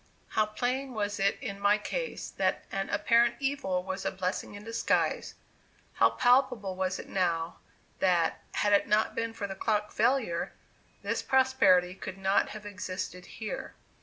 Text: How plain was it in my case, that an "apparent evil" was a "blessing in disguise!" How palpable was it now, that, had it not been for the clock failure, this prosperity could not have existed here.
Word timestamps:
How 0.29 0.47
plain 0.47 0.95
was 0.95 1.19
it 1.19 1.37
in 1.41 1.59
my 1.59 1.77
case, 1.77 2.31
that 2.31 2.63
an 2.71 2.89
"apparent 2.89 3.35
evil" 3.39 3.83
was 3.83 4.03
a 4.03 4.09
"blessing 4.09 4.55
in 4.55 4.63
disguise!" 4.63 5.35
How 5.93 6.09
palpable 6.09 6.75
was 6.75 6.97
it 6.97 7.07
now, 7.07 7.59
that, 7.99 8.41
had 8.53 8.73
it 8.73 8.87
not 8.87 9.13
been 9.13 9.31
for 9.31 9.45
the 9.45 9.53
clock 9.53 9.91
failure, 9.91 10.53
this 11.03 11.21
prosperity 11.21 11.93
could 11.93 12.17
not 12.17 12.49
have 12.49 12.65
existed 12.65 13.27
here. 13.27 13.75